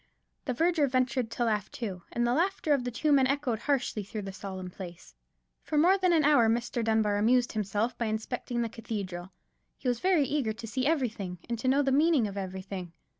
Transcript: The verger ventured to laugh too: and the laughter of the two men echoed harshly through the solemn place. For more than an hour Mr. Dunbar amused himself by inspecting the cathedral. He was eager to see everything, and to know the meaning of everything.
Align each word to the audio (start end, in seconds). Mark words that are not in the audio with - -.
The 0.45 0.53
verger 0.55 0.87
ventured 0.87 1.29
to 1.29 1.45
laugh 1.45 1.69
too: 1.69 2.01
and 2.11 2.25
the 2.25 2.33
laughter 2.33 2.73
of 2.73 2.85
the 2.85 2.89
two 2.89 3.11
men 3.11 3.27
echoed 3.27 3.59
harshly 3.59 4.01
through 4.03 4.23
the 4.23 4.33
solemn 4.33 4.71
place. 4.71 5.13
For 5.61 5.77
more 5.77 5.95
than 5.95 6.11
an 6.11 6.23
hour 6.25 6.49
Mr. 6.49 6.83
Dunbar 6.83 7.17
amused 7.17 7.51
himself 7.51 7.95
by 7.99 8.07
inspecting 8.07 8.63
the 8.63 8.67
cathedral. 8.67 9.31
He 9.77 9.87
was 9.87 10.03
eager 10.03 10.53
to 10.53 10.65
see 10.65 10.87
everything, 10.87 11.37
and 11.47 11.59
to 11.59 11.67
know 11.67 11.83
the 11.83 11.91
meaning 11.91 12.27
of 12.27 12.35
everything. 12.35 12.93